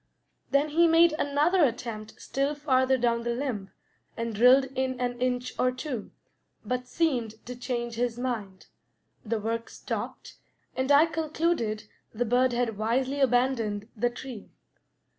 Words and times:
Then 0.49 0.69
he 0.69 0.87
made 0.87 1.13
another 1.19 1.63
attempt 1.63 2.19
still 2.19 2.55
farther 2.55 2.97
down 2.97 3.21
the 3.21 3.35
limb, 3.35 3.69
and 4.17 4.33
drilled 4.33 4.65
in 4.73 4.99
an 4.99 5.21
inch 5.21 5.53
or 5.59 5.71
two, 5.71 6.09
but 6.65 6.87
seemed 6.87 7.35
to 7.45 7.55
change 7.55 7.93
his 7.97 8.17
mind; 8.17 8.65
the 9.23 9.39
work 9.39 9.69
stopped, 9.69 10.37
and 10.75 10.91
I 10.91 11.05
concluded 11.05 11.83
the 12.15 12.25
bird 12.25 12.51
had 12.51 12.79
wisely 12.79 13.19
abandoned 13.19 13.89
the 13.95 14.09
tree. 14.09 14.49